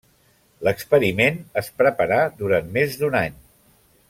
[0.67, 3.41] L'experiment es preparà durant més d'un any.